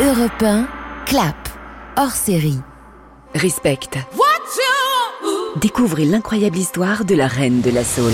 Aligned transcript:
Europe 0.00 0.42
1, 0.44 0.68
clap, 1.06 1.48
hors 1.96 2.12
série. 2.12 2.60
Respect. 3.34 3.80
Découvrez 5.60 6.04
l'incroyable 6.04 6.56
histoire 6.56 7.04
de 7.04 7.16
la 7.16 7.26
reine 7.26 7.60
de 7.62 7.70
la 7.70 7.82
Soul. 7.82 8.12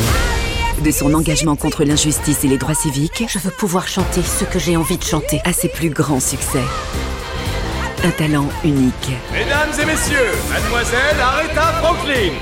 De 0.82 0.90
son 0.90 1.12
engagement 1.12 1.56
contre 1.56 1.84
l'injustice 1.84 2.42
et 2.44 2.48
les 2.48 2.56
droits 2.56 2.74
civiques 2.74 3.24
Je 3.28 3.38
veux 3.38 3.50
pouvoir 3.50 3.86
chanter 3.86 4.22
ce 4.22 4.44
que 4.44 4.58
j'ai 4.58 4.78
envie 4.78 4.96
de 4.96 5.04
chanter. 5.04 5.42
à 5.44 5.52
ses 5.52 5.68
plus 5.68 5.90
grands 5.90 6.20
succès. 6.20 6.62
Un 8.02 8.10
talent 8.12 8.48
unique. 8.64 9.10
Mesdames 9.30 9.68
et 9.78 9.84
messieurs, 9.84 10.32
mademoiselle 10.50 11.20
Aretha 11.20 11.72
Franklin 11.82 12.32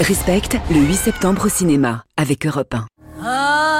Respect 0.00 0.60
le 0.70 0.78
8 0.78 0.94
septembre 0.94 1.46
au 1.46 1.48
cinéma 1.48 2.04
avec 2.16 2.46
Europe 2.46 2.72
1. 2.74 2.86
One 3.24 3.77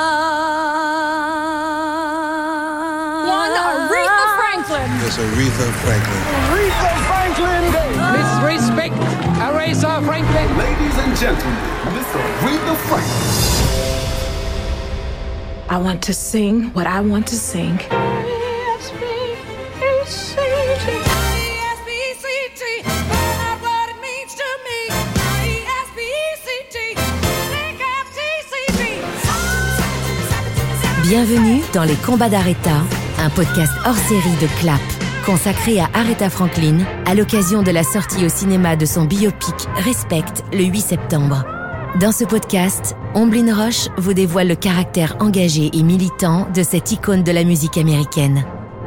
Franklin. 4.98 6.18
It's 6.26 6.34
Aretha 6.50 6.90
Franklin. 7.06 7.90
Miss 8.14 8.30
Respect, 8.42 8.94
Aretha 9.38 10.02
Franklin. 10.04 10.48
Ladies 10.58 10.96
and 10.98 11.16
gentlemen, 11.16 11.58
Miss 11.94 12.06
Aretha 12.06 12.74
Franklin. 12.88 13.24
I 15.70 15.78
want 15.78 16.02
to 16.02 16.12
sing 16.14 16.72
what 16.74 16.86
I 16.86 17.00
want 17.00 17.26
to 17.28 17.36
sing. 17.36 17.78
Bienvenue 31.02 31.62
dans 31.72 31.84
Les 31.84 31.96
Combats 31.96 32.28
d'Aretha, 32.28 32.82
un 33.18 33.30
podcast 33.30 33.72
hors 33.84 33.96
série 33.96 34.36
de 34.40 34.46
Clap, 34.60 34.80
consacré 35.26 35.80
à 35.80 35.88
Aretha 35.94 36.30
Franklin 36.30 36.78
à 37.06 37.14
l'occasion 37.14 37.62
de 37.62 37.70
la 37.70 37.82
sortie 37.82 38.24
au 38.24 38.28
cinéma 38.28 38.76
de 38.76 38.86
son 38.86 39.04
biopic 39.04 39.54
Respect 39.76 40.44
le 40.52 40.64
8 40.64 40.80
septembre. 40.80 41.44
Dans 42.00 42.12
ce 42.12 42.24
podcast, 42.24 42.96
Omblin 43.14 43.54
Roche 43.54 43.88
vous 43.96 44.14
dévoile 44.14 44.48
le 44.48 44.54
caractère 44.54 45.16
engagé 45.20 45.70
et 45.72 45.82
militant 45.82 46.48
de 46.54 46.62
cette 46.62 46.92
icône 46.92 47.24
de 47.24 47.32
la 47.32 47.44
musique 47.44 47.76
américaine. 47.76 48.44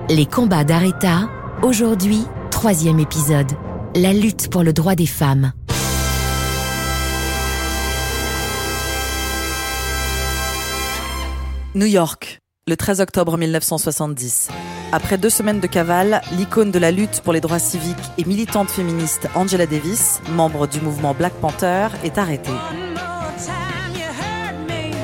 Les 0.10 0.26
Combats 0.26 0.64
d'Aretha, 0.64 1.30
aujourd'hui, 1.62 2.24
troisième 2.52 3.00
épisode. 3.00 3.52
La 3.96 4.14
lutte 4.14 4.50
pour 4.50 4.64
le 4.64 4.72
droit 4.72 4.96
des 4.96 5.06
femmes. 5.06 5.52
New 11.74 11.86
York, 11.88 12.41
le 12.68 12.78
13 12.78 13.02
octobre 13.02 13.40
1970. 13.40 14.50
Après 14.92 15.18
deux 15.18 15.32
semaines 15.32 15.60
de 15.60 15.66
cavale, 15.66 16.22
l'icône 16.34 16.70
de 16.70 16.78
la 16.78 16.92
lutte 16.92 17.22
pour 17.22 17.34
les 17.34 17.42
droits 17.42 17.58
civiques 17.58 17.98
et 18.20 18.24
militante 18.24 18.70
féministe 18.70 19.28
Angela 19.34 19.66
Davis, 19.66 20.22
membre 20.30 20.68
du 20.68 20.80
mouvement 20.80 21.16
Black 21.16 21.34
Panther, 21.34 21.88
est 22.04 22.20
arrêtée. 22.20 22.52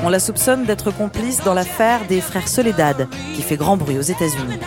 On 0.04 0.08
la 0.08 0.20
soupçonne 0.20 0.66
d'être 0.66 0.92
complice 0.92 1.42
dans 1.42 1.52
l'affaire 1.52 2.06
des 2.06 2.20
frères 2.20 2.46
Soledad, 2.46 3.08
qui 3.34 3.42
fait 3.42 3.56
grand 3.56 3.76
bruit 3.76 3.98
aux 3.98 4.02
États-Unis. 4.02 4.60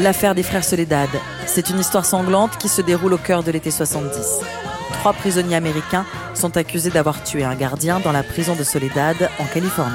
L'affaire 0.00 0.34
des 0.34 0.42
frères 0.42 0.64
Soledad, 0.64 1.10
c'est 1.44 1.68
une 1.68 1.80
histoire 1.80 2.06
sanglante 2.06 2.56
qui 2.56 2.70
se 2.70 2.80
déroule 2.80 3.12
au 3.12 3.18
cœur 3.18 3.42
de 3.42 3.50
l'été 3.50 3.70
70. 3.70 4.40
Trois 4.94 5.12
prisonniers 5.12 5.56
américains 5.56 6.06
sont 6.32 6.56
accusés 6.56 6.90
d'avoir 6.90 7.22
tué 7.22 7.44
un 7.44 7.54
gardien 7.54 8.00
dans 8.00 8.12
la 8.12 8.22
prison 8.22 8.56
de 8.56 8.64
Soledad 8.64 9.28
en 9.38 9.44
Californie. 9.44 9.92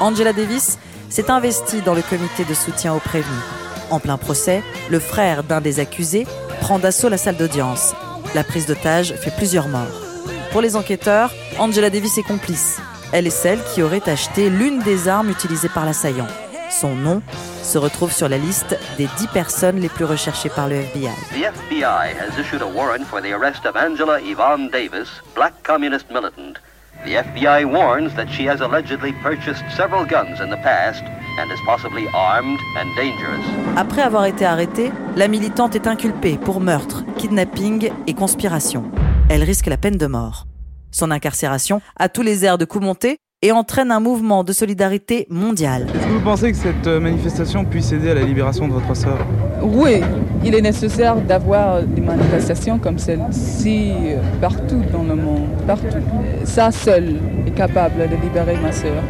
Angela 0.00 0.32
Davis 0.32 0.78
s'est 1.14 1.30
investie 1.30 1.80
dans 1.80 1.94
le 1.94 2.02
comité 2.02 2.44
de 2.44 2.54
soutien 2.54 2.92
aux 2.92 2.98
prévenus. 2.98 3.44
En 3.88 4.00
plein 4.00 4.16
procès, 4.16 4.64
le 4.90 4.98
frère 4.98 5.44
d'un 5.44 5.60
des 5.60 5.78
accusés 5.78 6.26
prend 6.60 6.80
d'assaut 6.80 7.08
la 7.08 7.18
salle 7.18 7.36
d'audience. 7.36 7.94
La 8.34 8.42
prise 8.42 8.66
d'otage 8.66 9.14
fait 9.14 9.30
plusieurs 9.36 9.68
morts. 9.68 10.02
Pour 10.50 10.60
les 10.60 10.74
enquêteurs, 10.74 11.32
Angela 11.56 11.88
Davis 11.88 12.18
est 12.18 12.24
complice. 12.24 12.80
Elle 13.12 13.28
est 13.28 13.30
celle 13.30 13.60
qui 13.62 13.80
aurait 13.80 14.08
acheté 14.08 14.50
l'une 14.50 14.80
des 14.80 15.06
armes 15.06 15.30
utilisées 15.30 15.68
par 15.68 15.84
l'assaillant. 15.84 16.26
Son 16.68 16.96
nom 16.96 17.22
se 17.62 17.78
retrouve 17.78 18.10
sur 18.10 18.28
la 18.28 18.36
liste 18.38 18.76
des 18.98 19.08
10 19.16 19.28
personnes 19.28 19.78
les 19.78 19.88
plus 19.88 20.04
recherchées 20.04 20.48
par 20.48 20.66
le 20.66 20.80
FBI. 20.80 21.14
The 21.30 21.44
FBI 21.44 22.12
has 22.18 22.36
issued 22.40 22.60
a 22.60 22.66
warrant 22.66 23.04
for 23.04 23.22
the 23.22 23.32
arrest 23.32 23.64
of 23.66 23.76
Angela 23.76 24.18
Yvonne 24.20 24.68
Davis, 24.68 25.22
black 25.36 25.52
communist 25.62 26.10
militant. 26.10 26.58
The 27.04 27.16
FBI 27.16 27.66
warns 27.66 28.14
that 28.14 28.30
she 28.30 28.46
has 28.48 28.62
allegedly 28.62 29.12
purchased 29.22 29.62
several 29.76 30.06
guns 30.06 30.40
in 30.40 30.48
the 30.48 30.56
past 30.56 31.02
and 31.38 31.52
is 31.52 31.60
possibly 31.66 32.06
armed 32.14 32.58
and 32.78 32.86
dangerous. 32.96 33.44
Après 33.76 34.00
avoir 34.00 34.24
été 34.24 34.46
arrêtée, 34.46 34.90
la 35.14 35.28
militante 35.28 35.74
est 35.74 35.86
inculpée 35.86 36.38
pour 36.38 36.60
meurtre, 36.60 37.04
kidnapping 37.18 37.90
et 38.06 38.14
conspiration. 38.14 38.84
Elle 39.28 39.42
risque 39.42 39.66
la 39.66 39.76
peine 39.76 39.98
de 39.98 40.06
mort. 40.06 40.46
Son 40.92 41.10
incarcération 41.10 41.82
a 41.98 42.08
tous 42.08 42.22
les 42.22 42.46
airs 42.46 42.56
de 42.56 42.64
coup 42.64 42.80
monté 42.80 43.18
et 43.44 43.52
entraîne 43.52 43.92
un 43.92 44.00
mouvement 44.00 44.42
de 44.42 44.54
solidarité 44.54 45.26
mondial. 45.28 45.86
Est-ce 45.94 46.06
que 46.06 46.12
vous 46.12 46.20
pensez 46.20 46.50
que 46.50 46.56
cette 46.56 46.86
euh, 46.86 46.98
manifestation 46.98 47.66
puisse 47.66 47.92
aider 47.92 48.10
à 48.10 48.14
la 48.14 48.22
libération 48.22 48.66
de 48.66 48.72
votre 48.72 48.96
sœur? 48.96 49.18
Oui, 49.62 50.00
il 50.42 50.54
est 50.54 50.62
nécessaire 50.62 51.16
d'avoir 51.16 51.82
des 51.82 52.00
manifestations 52.00 52.78
comme 52.78 52.98
celle-ci 52.98 53.92
euh, 53.92 54.22
partout 54.40 54.82
dans 54.90 55.02
le 55.02 55.14
monde, 55.14 55.48
partout. 55.66 55.98
Ça 56.44 56.72
seul 56.72 57.16
est 57.46 57.50
capable 57.50 58.08
de 58.08 58.16
libérer 58.16 58.56
ma 58.62 58.72
sœur. 58.72 59.02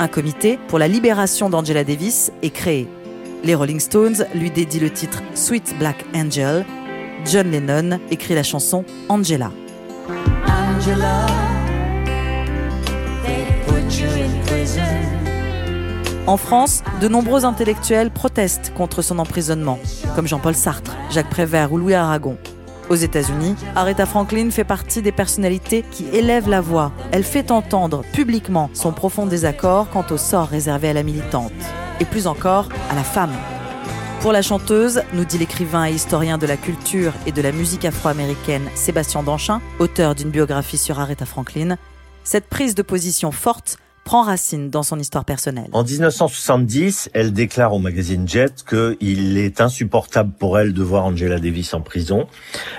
Un 0.00 0.08
comité 0.08 0.58
pour 0.66 0.80
la 0.80 0.88
libération 0.88 1.48
d'Angela 1.48 1.84
Davis 1.84 2.32
est 2.42 2.50
créé. 2.50 2.88
Les 3.44 3.54
Rolling 3.54 3.78
Stones 3.78 4.26
lui 4.34 4.50
dédient 4.50 4.80
le 4.80 4.90
titre 4.90 5.22
Sweet 5.34 5.76
Black 5.78 6.04
Angel. 6.12 6.64
John 7.24 7.48
Lennon 7.52 8.00
écrit 8.10 8.34
la 8.34 8.42
chanson 8.42 8.84
Angela. 9.08 9.52
En 16.28 16.36
France, 16.36 16.84
de 17.00 17.08
nombreux 17.08 17.44
intellectuels 17.44 18.12
protestent 18.12 18.72
contre 18.76 19.02
son 19.02 19.18
emprisonnement, 19.18 19.80
comme 20.14 20.28
Jean-Paul 20.28 20.54
Sartre, 20.54 20.96
Jacques 21.10 21.30
Prévert 21.30 21.72
ou 21.72 21.78
Louis 21.78 21.94
Aragon. 21.94 22.36
Aux 22.88 22.94
États-Unis, 22.94 23.56
Aretha 23.74 24.06
Franklin 24.06 24.50
fait 24.50 24.62
partie 24.62 25.02
des 25.02 25.10
personnalités 25.10 25.84
qui 25.90 26.06
élèvent 26.12 26.48
la 26.48 26.60
voix. 26.60 26.92
Elle 27.10 27.24
fait 27.24 27.50
entendre 27.50 28.04
publiquement 28.12 28.70
son 28.72 28.92
profond 28.92 29.26
désaccord 29.26 29.90
quant 29.90 30.04
au 30.10 30.16
sort 30.16 30.46
réservé 30.46 30.90
à 30.90 30.92
la 30.92 31.02
militante, 31.02 31.50
et 31.98 32.04
plus 32.04 32.28
encore 32.28 32.68
à 32.88 32.94
la 32.94 33.02
femme. 33.02 33.32
Pour 34.20 34.30
la 34.30 34.42
chanteuse, 34.42 35.02
nous 35.14 35.24
dit 35.24 35.38
l'écrivain 35.38 35.86
et 35.86 35.92
historien 35.92 36.38
de 36.38 36.46
la 36.46 36.56
culture 36.56 37.14
et 37.26 37.32
de 37.32 37.42
la 37.42 37.50
musique 37.50 37.84
afro-américaine 37.84 38.68
Sébastien 38.76 39.24
Danchin, 39.24 39.60
auteur 39.80 40.14
d'une 40.14 40.30
biographie 40.30 40.78
sur 40.78 41.00
Aretha 41.00 41.26
Franklin, 41.26 41.78
cette 42.22 42.48
prise 42.48 42.76
de 42.76 42.82
position 42.82 43.32
forte 43.32 43.78
prend 44.04 44.22
racine 44.22 44.70
dans 44.70 44.82
son 44.82 44.98
histoire 44.98 45.24
personnelle. 45.24 45.68
En 45.72 45.84
1970, 45.84 47.10
elle 47.14 47.32
déclare 47.32 47.72
au 47.72 47.78
magazine 47.78 48.28
Jet 48.28 48.64
qu'il 48.68 49.38
est 49.38 49.60
insupportable 49.60 50.32
pour 50.38 50.58
elle 50.58 50.72
de 50.72 50.82
voir 50.82 51.04
Angela 51.04 51.38
Davis 51.38 51.72
en 51.74 51.80
prison. 51.80 52.26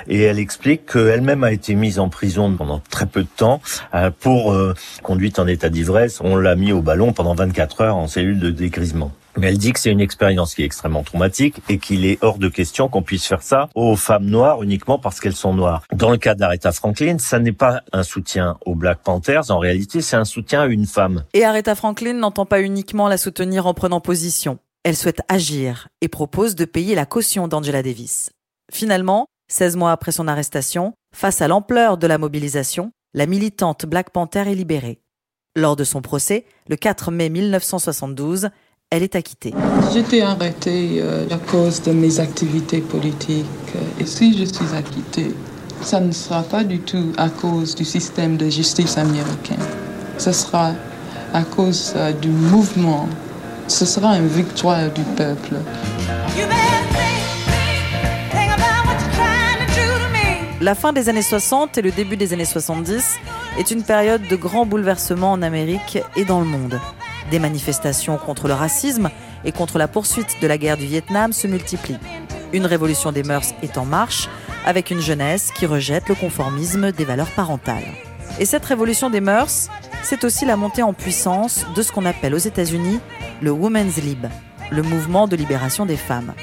Et 0.08 0.22
elle 0.22 0.40
explique 0.40 0.86
qu'elle-même 0.86 1.44
a 1.44 1.52
été 1.52 1.76
mise 1.76 2.00
en 2.00 2.10
prison 2.10 2.54
pendant 2.56 2.82
très 2.90 3.06
peu 3.06 3.24
de 3.24 3.30
temps 3.36 3.62
euh, 3.94 4.12
pour 4.20 4.54
euh, 4.54 4.74
conduite 5.02 5.40
en 5.40 5.48
état 5.48 5.70
d'ivresse. 5.70 6.20
On 6.22 6.36
l'a 6.36 6.56
mis 6.56 6.72
au 6.72 6.82
ballon 6.82 7.14
pendant 7.14 7.36
24 7.36 7.82
heures 7.82 7.96
en 7.96 8.08
cellule 8.08 8.40
de 8.40 8.52
dégrisement. 8.52 9.12
Mais 9.38 9.48
elle 9.48 9.58
dit 9.58 9.74
que 9.74 9.80
c'est 9.80 9.92
une 9.92 10.00
expérience 10.00 10.56
qui 10.56 10.62
est 10.62 10.66
extrêmement 10.66 11.04
traumatique 11.04 11.62
et 11.70 11.78
qu'il 11.78 12.06
est 12.06 12.18
hors 12.22 12.38
de 12.38 12.48
question 12.50 12.88
qu'on 12.88 13.02
puisse 13.02 13.26
faire 13.26 13.42
ça 13.42 13.70
aux 13.76 13.96
femmes 13.96 14.26
noires 14.26 14.64
uniquement 14.64 15.00
parce 15.00 15.20
qu'elles 15.20 15.36
sont 15.36 15.54
noires. 15.54 15.84
Dans 15.94 16.12
le 16.12 16.18
cas 16.18 16.36
d'Aretha 16.36 16.72
Franklin, 16.72 17.18
ça 17.20 17.40
n'est 17.40 17.52
pas 17.52 17.82
un 17.92 18.04
soutien 18.04 18.58
aux 18.66 18.76
Black 18.76 19.00
Panthers, 19.04 19.50
en 19.50 19.60
réalité 19.60 20.02
c'est 20.02 20.16
un 20.16 20.26
soutien 20.26 20.62
à 20.62 20.66
une 20.68 20.86
femme. 20.86 21.24
Et 21.34 21.46
Aretha 21.46 21.76
Franklin 21.76 22.14
n'entend 22.14 22.46
pas 22.46 22.62
uniquement 22.62 23.08
la 23.08 23.18
soutenir 23.18 23.68
en 23.68 23.74
prenant 23.74 24.02
position. 24.02 24.60
Elle 24.84 24.98
souhaite 24.98 25.22
agir 25.30 25.88
et 26.02 26.10
propose 26.10 26.56
de 26.56 26.66
payer 26.66 26.94
la 26.94 27.06
caution 27.06 27.48
d'Angela 27.48 27.82
Davis. 27.82 28.32
Finalement, 28.72 29.28
16 29.50 29.78
mois 29.78 29.92
après 29.92 30.12
son 30.12 30.28
arrestation, 30.28 30.94
face 31.16 31.42
à 31.42 31.48
l'ampleur 31.48 31.98
de 31.98 32.08
la 32.08 32.18
mobilisation, 32.18 32.92
la 33.14 33.26
militante 33.26 33.86
Black 33.86 34.10
Panther 34.10 34.40
est 34.48 34.56
libérée. 34.56 35.00
Lors 35.56 35.76
de 35.76 35.84
son 35.84 36.02
procès, 36.02 36.46
le 36.68 36.76
4 36.76 37.12
mai 37.12 37.30
1972, 37.30 38.50
elle 38.94 39.02
est 39.02 39.16
acquittée. 39.16 39.56
J'étais 39.92 40.22
arrêtée 40.22 41.00
euh, 41.02 41.26
à 41.32 41.38
cause 41.38 41.82
de 41.82 41.92
mes 41.94 42.20
activités 42.20 42.80
politiques. 42.80 43.46
euh, 43.76 44.00
Et 44.00 44.06
si 44.06 44.38
je 44.38 44.46
suis 44.46 44.76
acquittée, 44.78 45.34
ça 45.82 46.00
ne 46.00 46.12
sera 46.12 46.44
pas 46.44 46.64
du 46.64 46.78
tout 46.78 47.12
à 47.18 47.30
cause 47.30 47.74
du 47.74 47.86
système 47.86 48.38
de 48.38 48.48
justice 48.52 49.00
américain. 49.00 49.58
Ce 50.20 50.32
sera 50.32 50.74
à 51.34 51.42
cause 51.42 51.94
euh, 51.96 52.12
du 52.12 52.30
mouvement. 52.30 53.10
Ce 53.68 53.84
sera 53.88 54.16
une 54.16 54.28
victoire 54.28 54.92
du 54.92 55.02
peuple. 55.18 55.56
La 60.62 60.76
fin 60.76 60.94
des 60.94 61.10
années 61.10 61.24
60 61.24 61.80
et 61.80 61.82
le 61.82 61.90
début 61.90 62.16
des 62.16 62.32
années 62.32 62.46
70 62.46 63.04
est 63.58 63.72
une 63.72 63.82
période 63.82 64.22
de 64.30 64.36
grands 64.36 64.68
bouleversements 64.68 65.32
en 65.32 65.42
Amérique 65.42 65.98
et 66.16 66.26
dans 66.26 66.40
le 66.40 66.46
monde. 66.46 66.80
Des 67.32 67.40
manifestations 67.40 68.18
contre 68.18 68.48
le 68.48 68.54
racisme 68.54 69.10
et 69.46 69.52
contre 69.52 69.78
la 69.78 69.88
poursuite 69.88 70.38
de 70.42 70.48
la 70.48 70.58
guerre 70.58 70.78
du 70.78 70.86
Vietnam 70.86 71.34
se 71.34 71.48
multiplient. 71.48 72.00
Une 72.54 72.66
révolution 72.66 73.12
des 73.12 73.24
mœurs 73.24 73.54
est 73.62 73.78
en 73.78 73.86
marche, 73.86 74.30
avec 74.66 74.92
une 74.92 75.02
jeunesse 75.02 75.52
qui 75.52 75.66
rejette 75.66 76.08
le 76.10 76.16
conformisme 76.16 76.92
des 76.92 77.06
valeurs 77.06 77.32
parentales. 77.32 77.84
Et 78.40 78.46
cette 78.46 78.66
révolution 78.66 79.10
des 79.10 79.22
mœurs, 79.22 79.70
c'est 80.04 80.24
aussi 80.24 80.46
la 80.46 80.56
montée 80.56 80.84
en 80.84 80.94
puissance 80.94 81.66
de 81.76 81.82
ce 81.82 81.92
qu'on 81.92 82.06
appelle 82.06 82.34
aux 82.34 82.40
États-Unis 82.40 83.00
le 83.42 83.52
Women's 83.52 83.98
Lib, 83.98 84.28
le 84.72 84.82
mouvement 84.82 85.28
de 85.28 85.36
libération 85.36 85.86
des 85.86 85.98
femmes. 85.98 86.34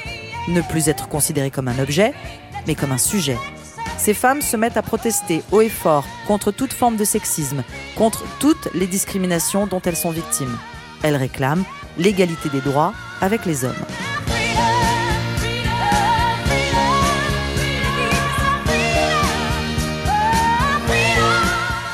Ne 0.49 0.61
plus 0.61 0.89
être 0.89 1.09
considéré 1.09 1.51
comme 1.51 1.69
un 1.69 1.79
objet, 1.79 2.13
mais 2.67 2.75
comme 2.75 2.93
un 2.93 2.99
sujet. 2.99 3.39
Ces 3.99 4.15
femmes 4.15 4.43
se 4.43 4.57
mettent 4.57 4.77
à 4.77 4.83
protester 4.83 5.43
haut 5.53 5.61
et 5.61 5.69
fort 5.69 6.07
contre 6.27 6.53
toute 6.53 6.73
forme 6.73 6.97
de 6.97 7.05
sexisme, 7.05 7.63
contre 7.97 8.25
toutes 8.39 8.69
les 8.75 8.87
discriminations 8.87 9.67
dont 9.67 9.83
elles 9.85 9.97
sont 9.97 10.11
victimes. 10.11 10.57
Elles 11.03 11.17
réclament 11.17 11.65
l'égalité 11.99 12.49
des 12.49 12.61
droits 12.61 12.95
avec 13.21 13.45
les 13.45 13.65
hommes. 13.65 13.75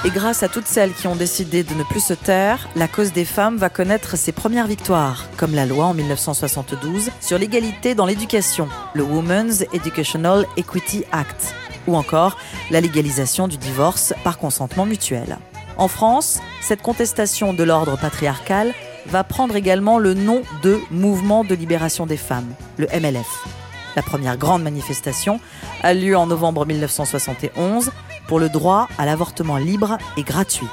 Et 0.07 0.11
grâce 0.11 0.45
à 0.45 0.49
toutes 0.49 0.69
celles 0.69 0.93
qui 0.93 1.09
ont 1.09 1.17
décidé 1.17 1.65
de 1.65 1.75
ne 1.75 1.83
plus 1.83 1.99
se 1.99 2.15
taire, 2.15 2.69
la 2.77 2.87
cause 2.87 3.13
des 3.13 3.25
femmes 3.25 3.57
va 3.57 3.69
connaître 3.69 4.17
ses 4.17 4.31
premières 4.31 4.69
victoires, 4.69 5.27
comme 5.37 5.53
la 5.53 5.67
loi 5.67 5.87
en 5.87 5.95
1972 5.95 7.11
sur 7.21 7.39
l'égalité 7.39 7.97
dans 7.97 8.07
l'éducation, 8.07 8.69
le 8.95 9.03
Women's 9.03 9.65
Educational 9.73 10.47
Equity 10.57 11.03
Act, 11.11 11.57
ou 11.87 11.97
encore 11.97 12.37
la 12.71 12.81
légalisation 12.81 13.49
du 13.49 13.57
divorce 13.57 14.15
par 14.25 14.39
consentement 14.39 14.87
mutuel. 14.87 15.39
En 15.79 15.89
France, 15.89 16.41
cette 16.63 16.83
contestation 16.83 17.53
de 17.53 17.63
l'ordre 17.63 17.99
patriarcal 17.99 18.73
va 19.07 19.25
prendre 19.25 19.57
également 19.57 19.99
le 19.99 20.15
nom 20.15 20.43
de 20.63 20.81
Mouvement 20.91 21.45
de 21.45 21.55
libération 21.55 22.07
des 22.07 22.17
femmes, 22.17 22.53
le 22.77 22.87
MLF. 22.87 23.47
La 23.95 24.03
première 24.03 24.37
grande 24.37 24.63
manifestation 24.63 25.41
a 25.83 25.95
lieu 25.95 26.17
en 26.17 26.27
novembre 26.27 26.67
1971 26.67 27.93
pour 28.27 28.41
le 28.41 28.49
droit 28.49 28.89
à 28.99 29.07
l'avortement 29.07 29.57
libre 29.57 29.99
et 30.17 30.23
gratuit. 30.23 30.67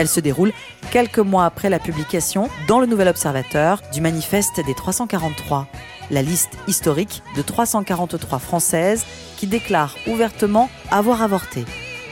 Elle 0.00 0.08
se 0.08 0.20
déroule 0.20 0.54
quelques 0.92 1.18
mois 1.18 1.44
après 1.44 1.68
la 1.68 1.78
publication 1.78 2.48
dans 2.66 2.80
le 2.80 2.86
Nouvel 2.86 3.08
Observateur 3.08 3.82
du 3.92 4.00
manifeste 4.00 4.58
des 4.64 4.72
343, 4.74 5.66
la 6.10 6.22
liste 6.22 6.56
historique 6.66 7.22
de 7.36 7.42
343 7.42 8.38
Françaises 8.38 9.04
qui 9.36 9.46
déclarent 9.46 9.94
ouvertement 10.06 10.70
avoir 10.90 11.20
avorté. 11.20 11.66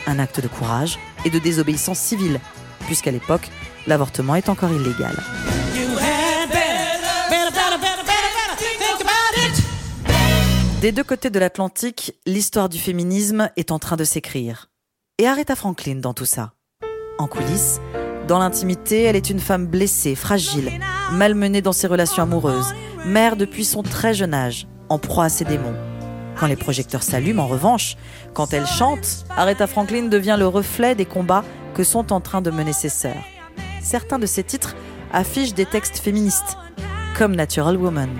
Un 0.06 0.18
acte 0.18 0.42
de 0.42 0.48
courage 0.48 0.98
et 1.24 1.30
de 1.30 1.38
désobéissance 1.38 1.98
civile, 1.98 2.40
puisqu'à 2.80 3.10
l'époque, 3.10 3.48
l'avortement 3.86 4.34
est 4.34 4.50
encore 4.50 4.70
illégal. 4.70 5.16
Des 10.82 10.92
deux 10.92 11.04
côtés 11.04 11.30
de 11.30 11.38
l'Atlantique, 11.38 12.12
l'histoire 12.26 12.68
du 12.68 12.78
féminisme 12.78 13.48
est 13.56 13.72
en 13.72 13.78
train 13.78 13.96
de 13.96 14.04
s'écrire. 14.04 14.68
Et 15.16 15.26
Aretha 15.26 15.56
Franklin 15.56 15.96
dans 15.96 16.12
tout 16.12 16.26
ça. 16.26 16.52
En 17.18 17.26
coulisses, 17.26 17.80
dans 18.28 18.38
l'intimité, 18.38 19.02
elle 19.02 19.16
est 19.16 19.28
une 19.28 19.40
femme 19.40 19.66
blessée, 19.66 20.14
fragile, 20.14 20.70
malmenée 21.10 21.60
dans 21.60 21.72
ses 21.72 21.88
relations 21.88 22.22
amoureuses, 22.22 22.72
mère 23.04 23.34
depuis 23.34 23.64
son 23.64 23.82
très 23.82 24.14
jeune 24.14 24.34
âge, 24.34 24.68
en 24.88 24.98
proie 24.98 25.24
à 25.24 25.28
ses 25.28 25.44
démons. 25.44 25.74
Quand 26.36 26.46
les 26.46 26.54
projecteurs 26.54 27.02
s'allument, 27.02 27.42
en 27.42 27.48
revanche, 27.48 27.96
quand 28.34 28.52
elle 28.52 28.66
chante, 28.66 29.24
Aretha 29.36 29.66
Franklin 29.66 30.04
devient 30.04 30.36
le 30.38 30.46
reflet 30.46 30.94
des 30.94 31.06
combats 31.06 31.44
que 31.74 31.82
sont 31.82 32.12
en 32.12 32.20
train 32.20 32.40
de 32.40 32.52
mener 32.52 32.72
ses 32.72 32.88
sœurs. 32.88 33.24
Certains 33.82 34.20
de 34.20 34.26
ses 34.26 34.44
titres 34.44 34.76
affichent 35.12 35.54
des 35.54 35.66
textes 35.66 35.98
féministes, 35.98 36.56
comme 37.16 37.34
Natural 37.34 37.76
Woman. 37.76 38.10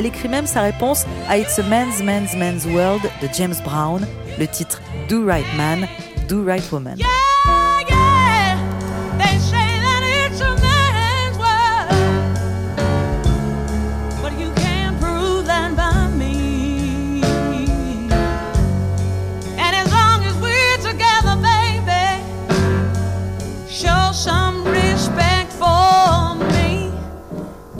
Elle 0.00 0.06
écrit 0.06 0.28
même 0.30 0.46
sa 0.46 0.62
réponse 0.62 1.04
à 1.28 1.36
It's 1.36 1.58
a 1.58 1.62
Man's 1.62 2.02
Man's 2.02 2.34
Man's 2.34 2.64
World 2.64 3.02
de 3.20 3.28
James 3.34 3.56
Brown, 3.62 4.00
le 4.38 4.46
titre 4.46 4.80
Do 5.10 5.26
Right 5.26 5.44
Man, 5.58 5.86
Do 6.26 6.42
Right 6.42 6.64
Woman. 6.72 6.96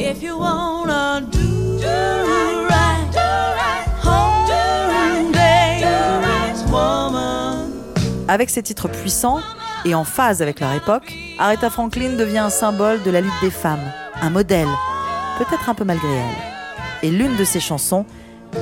If 0.03 0.23
you 0.23 0.39
wanna 0.39 0.70
Avec 8.31 8.49
ses 8.49 8.62
titres 8.62 8.87
puissants 8.87 9.41
et 9.85 9.93
en 9.93 10.05
phase 10.05 10.41
avec 10.41 10.61
leur 10.61 10.73
époque, 10.73 11.12
Aretha 11.41 11.69
Franklin 11.69 12.11
devient 12.17 12.38
un 12.38 12.49
symbole 12.49 13.03
de 13.03 13.11
la 13.11 13.21
lutte 13.21 13.32
des 13.43 13.50
femmes, 13.50 13.82
un 14.23 14.31
modèle, 14.31 14.69
peut-être 15.37 15.69
un 15.69 15.75
peu 15.75 15.82
malgré 15.82 16.06
elle. 16.06 17.09
Et 17.09 17.11
l'une 17.11 17.37
de 17.37 17.43
ses 17.43 17.59
chansons 17.59 18.06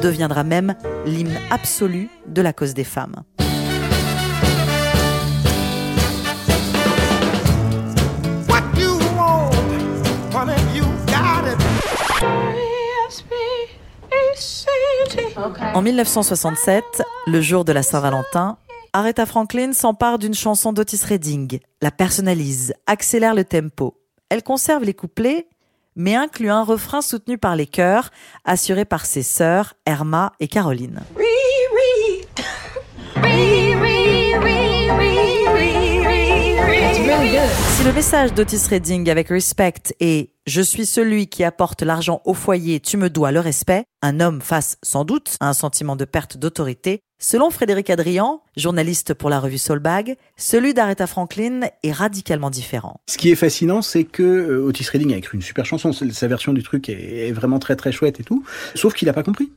deviendra 0.01 0.43
même 0.43 0.75
l'hymne 1.05 1.37
absolu 1.51 2.09
de 2.27 2.41
la 2.41 2.55
cause 2.55 2.73
des 2.73 2.85
femmes. 2.85 3.25
En 15.75 15.83
1967, 15.83 17.03
le 17.27 17.41
jour 17.43 17.67
de 17.67 17.73
la 17.73 17.83
Saint-Valentin, 17.83 18.57
Aretha 18.93 19.27
Franklin 19.27 19.73
s'empare 19.73 20.19
d'une 20.19 20.35
chanson 20.35 20.73
d'Otis 20.73 21.05
Redding, 21.05 21.61
la 21.83 21.91
personnalise, 21.91 22.73
accélère 22.87 23.35
le 23.35 23.45
tempo. 23.45 24.01
Elle 24.31 24.43
conserve 24.43 24.85
les 24.85 24.95
couplets, 24.95 25.49
mais 25.95 26.15
inclut 26.15 26.51
un 26.51 26.63
refrain 26.63 27.03
soutenu 27.03 27.39
par 27.39 27.57
les 27.57 27.67
chœurs, 27.67 28.11
assuré 28.45 28.85
par 28.85 29.05
ses 29.05 29.23
sœurs 29.23 29.75
Erma 29.85 30.33
et 30.41 30.49
Caroline. 30.49 31.01
Si 37.77 37.85
le 37.85 37.93
message 37.93 38.33
d'Otis 38.33 38.69
Redding 38.69 39.11
avec 39.11 39.29
Respect 39.29 39.95
est 40.01 40.31
Je 40.49 40.63
suis 40.63 40.87
celui 40.87 41.27
qui 41.27 41.45
apporte 41.45 41.83
l'argent 41.83 42.23
au 42.25 42.33
foyer, 42.33 42.81
tu 42.81 42.97
me 42.97 43.11
dois 43.11 43.33
le 43.33 43.41
respect, 43.41 43.85
un 44.01 44.19
homme 44.19 44.41
face 44.41 44.79
sans 44.83 45.05
doute 45.05 45.37
à 45.41 45.51
un 45.51 45.53
sentiment 45.53 45.95
de 45.95 46.07
perte 46.07 46.39
d'autorité, 46.39 47.01
selon 47.19 47.51
Frédéric 47.51 47.91
Adrian, 47.91 48.41
journaliste 48.57 49.13
pour 49.13 49.29
la 49.29 49.41
revue 49.41 49.59
Soulbag, 49.59 50.17
celui 50.39 50.73
d'Aretha 50.73 51.07
Franklin 51.07 51.69
est 51.83 51.93
radicalement 51.93 52.49
différent. 52.49 52.99
Ce 53.11 53.19
qui 53.19 53.31
est 53.31 53.35
fascinant, 53.35 53.83
c'est 53.83 54.05
que 54.05 54.23
euh, 54.23 54.65
Otis 54.65 54.89
Redding 54.91 55.13
a 55.13 55.19
écrit 55.19 55.37
une 55.37 55.43
super 55.43 55.67
chanson, 55.67 55.93
sa 55.93 56.29
version 56.29 56.55
du 56.55 56.63
truc 56.63 56.89
est 56.89 57.31
vraiment 57.33 57.59
très 57.59 57.77
très 57.77 57.93
chouette 57.93 58.19
et 58.19 58.25
tout, 58.25 58.43
sauf 58.75 58.95
qu'il 58.95 59.05
n'a 59.05 59.13
pas 59.13 59.25
compris 59.25 59.53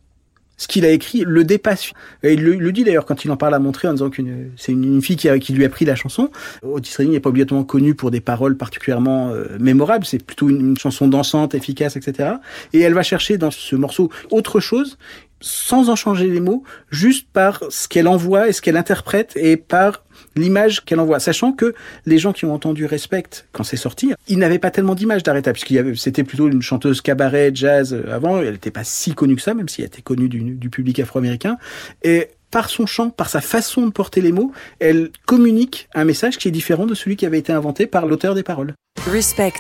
ce 0.62 0.68
qu'il 0.68 0.86
a 0.86 0.92
écrit 0.92 1.24
le 1.26 1.44
dépasse. 1.44 1.92
Et 2.22 2.34
il 2.34 2.44
le, 2.44 2.72
dit 2.72 2.84
d'ailleurs 2.84 3.08
quand 3.08 3.26
il 3.26 3.32
en 3.32 3.38
parle 3.38 3.56
à 3.56 3.60
montrer 3.60 3.88
en 3.88 3.94
disant 3.94 4.12
que 4.12 4.22
c'est 4.58 4.72
une, 4.72 5.02
fille 5.02 5.16
qui, 5.16 5.28
qui, 5.40 5.54
lui 5.54 5.66
a 5.66 5.70
pris 5.70 5.86
la 5.86 5.96
chanson. 5.96 6.30
Otis 6.62 6.94
Redding 6.98 7.14
n'est 7.14 7.20
pas 7.20 7.30
obligatoirement 7.30 7.66
connu 7.66 7.96
pour 7.96 8.12
des 8.12 8.22
paroles 8.22 8.56
particulièrement 8.56 9.30
euh, 9.30 9.58
mémorables, 9.60 10.06
c'est 10.06 10.24
plutôt 10.24 10.50
une, 10.50 10.78
chanson 10.78 11.08
dansante, 11.08 11.56
efficace, 11.56 11.96
etc. 11.96 12.34
Et 12.74 12.80
elle 12.82 12.94
va 12.94 13.02
chercher 13.02 13.40
dans 13.40 13.50
ce 13.50 13.76
morceau 13.76 14.12
autre 14.30 14.60
chose 14.60 15.00
sans 15.44 15.90
en 15.90 15.96
changer 15.96 16.28
les 16.28 16.40
mots, 16.40 16.64
juste 16.92 17.28
par 17.34 17.64
ce 17.70 17.88
qu'elle 17.88 18.08
envoie 18.08 18.48
et 18.48 18.54
ce 18.54 18.62
qu'elle 18.62 18.78
interprète 18.78 19.32
et 19.36 19.58
par 19.58 20.04
l'image 20.36 20.84
qu'elle 20.86 21.00
envoie, 21.00 21.20
sachant 21.20 21.52
que 21.52 21.74
les 22.06 22.18
gens 22.18 22.34
qui 22.34 22.46
ont 22.46 22.54
entendu 22.54 22.86
Respect 22.86 23.46
quand 23.52 23.64
c'est 23.64 23.78
sorti, 23.78 24.14
ils 24.28 24.38
n'avaient 24.38 24.60
pas 24.60 24.72
tellement 24.72 24.96
d'image 24.96 25.24
d'Aretha, 25.24 25.54
puisqu'il 25.54 25.98
c'était 25.98 26.24
plutôt 26.24 26.48
une 26.48 26.62
chanteuse 26.62 27.02
cabaret, 27.02 27.52
jazz 27.54 27.94
euh, 27.94 28.14
avant, 28.14 28.40
elle 28.42 28.54
n'était 28.54 28.72
pas 28.72 28.84
si 28.84 29.14
connue 29.14 29.36
que 29.36 29.42
ça, 29.42 29.54
même 29.54 29.70
si 29.70 29.82
elle 29.82 29.88
était 29.88 30.02
connue 30.02 30.30
du, 30.30 30.40
du 30.40 30.70
public 30.70 31.00
afro-américain, 31.00 31.58
et 32.04 32.30
par 32.52 32.70
son 32.70 32.86
chant, 32.86 33.10
par 33.10 33.30
sa 33.30 33.42
façon 33.42 33.88
de 33.88 33.92
porter 33.92 34.22
les 34.22 34.32
mots, 34.32 34.52
elle 34.80 35.10
communique 35.26 35.88
un 35.96 36.04
message 36.04 36.38
qui 36.38 36.48
est 36.48 36.52
différent 36.52 36.86
de 36.86 36.94
celui 36.94 37.16
qui 37.16 37.26
avait 37.26 37.40
été 37.40 37.54
inventé 37.54 37.88
par 37.88 38.06
l'auteur 38.06 38.36
des 38.36 38.44
paroles. 38.44 38.74
Respect, 39.08 39.54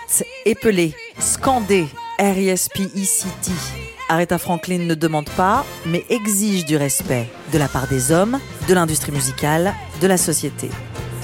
épelé, 0.46 0.94
scandé, 1.20 1.86
R-I-S-P-E-C-T. 2.20 3.91
Aretha 4.12 4.38
Franklin 4.38 4.80
ne 4.80 4.94
demande 4.94 5.30
pas, 5.38 5.66
mais 5.86 6.04
exige 6.10 6.66
du 6.66 6.76
respect 6.76 7.30
de 7.54 7.58
la 7.58 7.70
part 7.70 7.88
des 7.88 8.12
hommes, 8.12 8.40
de 8.68 8.74
l'industrie 8.74 9.14
musicale, 9.14 9.74
de 10.02 10.08
la 10.08 10.18
société. 10.18 10.70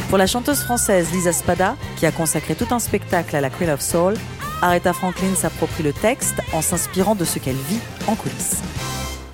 Pour 0.08 0.18
la 0.18 0.26
chanteuse 0.26 0.62
française 0.62 1.12
Lisa 1.12 1.34
Spada, 1.34 1.76
qui 1.98 2.06
a 2.06 2.14
consacré 2.14 2.56
tout 2.56 2.68
un 2.72 2.80
spectacle 2.80 3.36
à 3.36 3.42
la 3.42 3.50
Queen 3.50 3.72
of 3.72 3.82
Soul, 3.82 4.14
Aretha 4.62 4.94
Franklin 4.94 5.36
s'approprie 5.36 5.84
le 5.84 5.92
texte 5.92 6.36
en 6.54 6.62
s'inspirant 6.62 7.16
de 7.16 7.26
ce 7.26 7.40
qu'elle 7.40 7.58
vit 7.58 7.82
en 8.08 8.16
coulisses. 8.16 8.62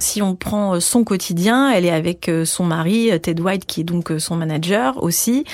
Si 0.04 0.22
on 0.22 0.36
prend 0.36 0.76
euh, 0.76 0.80
son 0.82 1.06
quotidien, 1.06 1.72
elle 1.72 1.86
est 1.86 1.92
avec 1.92 2.28
euh, 2.28 2.44
son 2.44 2.66
mari 2.66 3.10
euh, 3.10 3.20
Ted 3.20 3.42
White 3.42 3.66
qui 3.66 3.82
est 3.82 3.84
donc 3.86 4.12
son 4.18 4.36
manager 4.36 5.02
aussi 5.02 5.46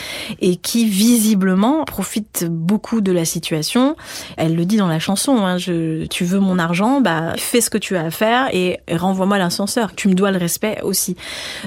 et 0.41 0.55
qui 0.55 0.89
visiblement 0.89 1.85
profite 1.85 2.47
beaucoup 2.49 2.99
de 2.99 3.11
la 3.11 3.25
situation. 3.25 3.95
Elle 4.37 4.55
le 4.55 4.65
dit 4.65 4.77
dans 4.77 4.87
la 4.87 4.97
chanson 4.97 5.45
hein, 5.45 5.57
tu 5.57 6.23
veux 6.23 6.39
mon 6.39 6.57
argent, 6.57 6.99
bah 6.99 7.33
fais 7.37 7.61
ce 7.61 7.69
que 7.69 7.77
tu 7.77 7.95
as 7.95 8.05
à 8.05 8.09
faire 8.09 8.49
et 8.51 8.79
renvoie-moi 8.91 9.37
l'ascenseur. 9.37 9.93
Tu 9.95 10.07
me 10.07 10.15
dois 10.15 10.31
le 10.31 10.39
respect 10.39 10.79
aussi. 10.81 11.15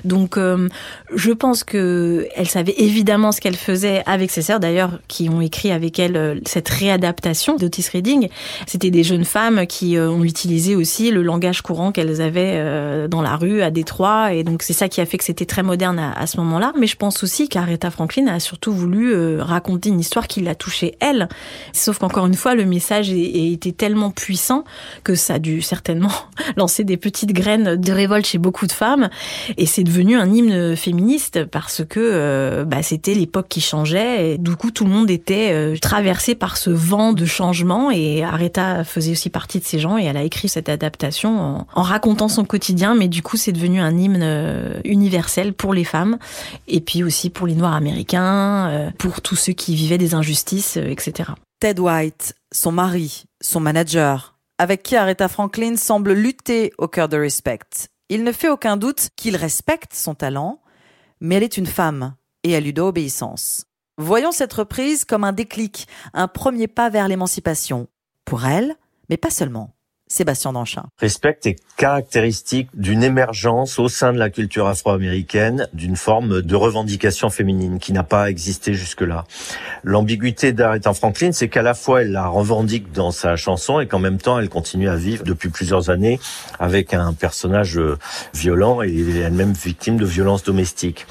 Donc 0.05 0.37
je 0.37 1.31
pense 1.31 1.63
que 1.63 2.27
elle 2.35 2.49
savait 2.49 2.75
évidemment 2.79 3.31
ce 3.31 3.41
qu'elle 3.41 3.57
faisait 3.57 4.03
avec 4.07 4.33
ses 4.33 4.43
sœurs 4.43 4.59
d'ailleurs 4.59 4.99
qui 5.07 5.29
ont 5.29 5.41
écrit 5.41 5.71
avec 5.71 6.01
elle 6.01 6.41
cette 6.47 6.69
réadaptation 6.69 7.57
d'Otis 7.57 7.87
Reading. 7.93 8.29
C'était 8.67 8.91
des 8.91 9.05
jeunes 9.05 9.25
femmes 9.25 9.67
qui 9.67 9.97
ont 9.99 10.25
utilisé 10.25 10.75
aussi 10.75 11.13
le 11.13 11.23
langage 11.23 11.63
courant 11.63 11.93
qu'elles 11.93 12.21
avaient 12.21 12.72
euh, 12.73 13.07
dans 13.07 13.21
la 13.21 13.37
rue 13.37 13.61
à 13.61 13.71
Détroit. 13.71 14.33
Et 14.33 14.45
donc 14.45 14.63
c'est 14.63 14.73
ça 14.73 14.89
qui 14.89 15.01
a 15.01 15.07
fait 15.07 15.19
que 15.19 15.25
c'était 15.25 15.45
très 15.45 15.63
moderne 15.63 15.99
à, 15.99 16.27
ce 16.27 16.39
moment-là. 16.39 16.73
Mais 16.79 16.87
je 16.87 16.97
pense 16.97 17.23
aussi 17.23 17.49
qu'Aretha 17.49 17.91
Franklin 17.91 18.27
a 18.29 18.41
surtout 18.41 18.73
voulu 18.73 19.13
euh, 19.13 19.43
raconter 19.43 19.91
une 19.91 20.01
histoire 20.01 20.27
qui 20.27 20.41
l'a 20.41 20.55
touchée 20.55 20.97
elle. 21.01 21.29
Sauf 21.75 21.99
qu'encore 21.99 22.27
une 22.27 22.35
fois, 22.35 22.55
le 22.55 22.65
message 22.65 23.11
été 23.11 23.73
tellement 23.73 24.11
puissant 24.11 24.65
que 25.05 25.15
ça 25.15 25.35
a 25.35 25.39
dû 25.39 25.61
certainement 25.61 26.13
lancer 26.57 26.85
des 26.85 26.97
petites 26.97 27.33
graines 27.33 27.77
de 27.77 27.93
révolte 27.93 28.27
chez 28.27 28.39
beaucoup 28.39 28.67
de 28.67 28.73
femmes. 28.73 29.11
Et 29.59 29.67
c'est 29.67 29.85
devenu 29.85 30.17
un 30.17 30.33
hymne 30.33 30.75
féministe 30.75 31.45
parce 31.45 31.83
que 31.85 32.01
euh, 32.01 32.65
bah, 32.65 32.83
c'était 32.83 33.15
l'époque 33.15 33.49
qui 33.49 33.61
changeait. 33.61 34.33
Et 34.33 34.39
du 34.39 34.57
coup, 34.57 34.71
tout 34.71 34.85
le 34.85 34.91
monde 34.91 35.11
était 35.11 35.79
traversé 35.81 36.35
par 36.35 36.57
ce 36.57 36.71
vent 36.71 37.13
de 37.13 37.27
changement. 37.27 37.91
Et 37.91 38.25
Aretha 38.25 38.85
faisait 38.85 39.13
aussi 39.13 39.29
partie 39.29 39.59
de 39.59 39.65
ces 39.65 39.79
gens. 39.79 39.99
Et 39.99 40.05
elle 40.05 40.17
a 40.17 40.23
écrit 40.23 40.49
cette 40.49 40.71
adaptation 40.71 41.39
en, 41.39 41.67
en 41.75 41.83
racontant 41.83 42.29
son 42.29 42.45
quotidien 42.45 42.62
mais 42.97 43.09
du 43.09 43.23
coup, 43.23 43.37
c'est 43.37 43.53
devenu 43.53 43.81
un 43.81 43.97
hymne 43.97 44.23
euh, 44.23 44.81
universel 44.85 45.53
pour 45.53 45.75
les 45.75 45.85
femmes 45.85 46.19
et 46.69 46.81
puis 46.81 47.03
aussi 47.03 47.31
pour 47.31 47.47
les 47.47 47.55
Noirs 47.55 47.75
américains, 47.75 48.69
euh, 48.69 48.91
pour 48.99 49.21
tous 49.21 49.37
ceux 49.37 49.53
qui 49.53 49.75
vivaient 49.75 49.99
des 49.99 50.15
injustices, 50.15 50.77
euh, 50.77 50.89
etc. 50.89 51.31
Ted 51.61 51.81
White, 51.81 52.35
son 52.53 52.73
mari, 52.73 53.25
son 53.41 53.61
manager, 53.61 54.37
avec 54.59 54.83
qui 54.83 54.97
Aretha 54.97 55.29
Franklin 55.29 55.77
semble 55.77 56.13
lutter 56.13 56.73
au 56.79 56.89
cœur 56.89 57.09
de 57.09 57.17
Respect. 57.17 57.89
Il 58.09 58.25
ne 58.25 58.33
fait 58.33 58.49
aucun 58.49 58.77
doute 58.77 59.11
qu'il 59.17 59.37
respecte 59.37 59.95
son 59.95 60.15
talent, 60.15 60.61
mais 61.21 61.37
elle 61.37 61.43
est 61.43 61.57
une 61.57 61.67
femme 61.67 62.15
et 62.45 62.51
elle 62.51 62.65
lui 62.65 62.73
doit 62.73 62.89
obéissance. 62.89 63.65
Voyons 63.99 64.33
cette 64.33 64.53
reprise 64.53 65.05
comme 65.05 65.25
un 65.25 65.33
déclic, 65.33 65.87
un 66.13 66.29
premier 66.29 66.67
pas 66.67 66.91
vers 66.91 67.09
l'émancipation. 67.09 67.89
Pour 68.25 68.47
elle, 68.47 68.77
mais 69.09 69.17
pas 69.17 69.31
seulement. 69.31 69.75
Respect 70.99 71.39
est 71.47 71.57
caractéristique 71.79 72.69
d'une 72.75 73.03
émergence 73.03 73.79
au 73.79 73.89
sein 73.89 74.13
de 74.13 74.19
la 74.19 74.29
culture 74.29 74.67
afro-américaine 74.67 75.69
d'une 75.73 75.97
forme 75.97 76.43
de 76.43 76.55
revendication 76.55 77.31
féminine 77.31 77.79
qui 77.79 77.95
n'a 77.95 78.03
pas 78.03 78.29
existé 78.29 78.75
jusque-là. 78.75 79.25
L'ambiguïté 79.85 80.53
d'Aretha 80.53 80.93
Franklin, 80.93 81.33
c'est 81.33 81.49
qu'à 81.49 81.63
la 81.63 81.73
fois 81.73 82.03
elle 82.03 82.13
la 82.13 82.27
revendique 82.27 82.93
dans 82.93 83.11
sa 83.11 83.37
chanson 83.37 83.81
et 83.81 83.87
qu'en 83.87 84.01
même 84.01 84.19
temps 84.19 84.39
elle 84.39 84.51
continue 84.51 84.91
à 84.91 84.97
vivre 84.97 85.25
depuis 85.25 85.49
plusieurs 85.49 85.89
années 85.89 86.21
avec 86.59 86.93
un 86.93 87.15
personnage 87.15 87.81
violent 88.35 88.83
et 88.83 88.95
elle-même 89.25 89.55
victime 89.55 89.97
de 89.97 90.05
violences 90.05 90.43
domestiques. 90.43 91.07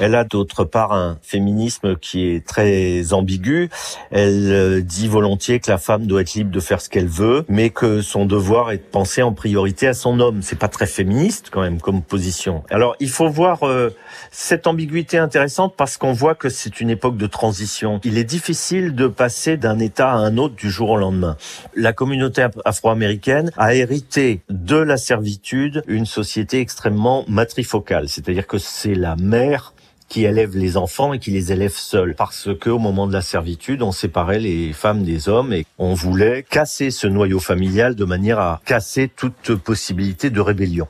Elle 0.00 0.14
a 0.14 0.24
d'autre 0.24 0.64
part 0.64 0.92
un 0.92 1.18
féminisme 1.22 1.96
qui 1.96 2.28
est 2.28 2.46
très 2.46 3.12
ambigu. 3.12 3.70
Elle 4.10 4.52
euh, 4.52 4.80
dit 4.80 5.08
volontiers 5.08 5.60
que 5.60 5.70
la 5.70 5.78
femme 5.78 6.06
doit 6.06 6.20
être 6.20 6.34
libre 6.34 6.50
de 6.50 6.60
faire 6.60 6.80
ce 6.80 6.88
qu'elle 6.88 7.08
veut, 7.08 7.44
mais 7.48 7.70
que 7.70 8.00
son 8.00 8.26
devoir 8.28 8.70
est 8.70 8.76
de 8.76 8.82
penser 8.82 9.22
en 9.22 9.32
priorité 9.32 9.88
à 9.88 9.94
son 9.94 10.20
homme. 10.20 10.42
C'est 10.42 10.58
pas 10.58 10.68
très 10.68 10.86
féministe 10.86 11.48
quand 11.50 11.62
même 11.62 11.80
comme 11.80 12.02
position. 12.02 12.62
Alors 12.70 12.94
il 13.00 13.08
faut 13.08 13.28
voir 13.28 13.66
euh, 13.66 13.90
cette 14.30 14.66
ambiguïté 14.68 15.18
intéressante 15.18 15.74
parce 15.76 15.96
qu'on 15.96 16.12
voit 16.12 16.36
que 16.36 16.48
c'est 16.48 16.80
une 16.80 16.90
époque 16.90 17.16
de 17.16 17.26
transition. 17.26 18.00
Il 18.04 18.18
est 18.18 18.24
difficile 18.24 18.94
de 18.94 19.08
passer 19.08 19.56
d'un 19.56 19.78
état 19.80 20.12
à 20.12 20.16
un 20.16 20.36
autre 20.36 20.54
du 20.54 20.70
jour 20.70 20.90
au 20.90 20.96
lendemain. 20.96 21.36
La 21.74 21.92
communauté 21.92 22.46
afro-américaine 22.64 23.50
a 23.56 23.74
hérité 23.74 24.42
de 24.48 24.76
la 24.76 24.96
servitude 24.96 25.82
une 25.88 26.06
société 26.06 26.60
extrêmement 26.60 27.24
matrifocale, 27.28 28.08
c'est-à-dire 28.08 28.46
que 28.46 28.58
c'est 28.58 28.94
la 28.94 29.16
mère 29.16 29.72
qui 30.08 30.24
élève 30.24 30.56
les 30.56 30.76
enfants 30.76 31.12
et 31.12 31.18
qui 31.18 31.30
les 31.30 31.52
élève 31.52 31.74
seuls. 31.74 32.14
Parce 32.14 32.48
que 32.58 32.70
au 32.70 32.78
moment 32.78 33.06
de 33.06 33.12
la 33.12 33.22
servitude, 33.22 33.82
on 33.82 33.92
séparait 33.92 34.38
les 34.38 34.72
femmes 34.72 35.02
des 35.02 35.28
hommes 35.28 35.52
et 35.52 35.66
on 35.78 35.94
voulait 35.94 36.44
casser 36.48 36.90
ce 36.90 37.06
noyau 37.06 37.40
familial 37.40 37.94
de 37.94 38.04
manière 38.04 38.38
à 38.38 38.60
casser 38.64 39.08
toute 39.08 39.54
possibilité 39.56 40.30
de 40.30 40.40
rébellion. 40.40 40.88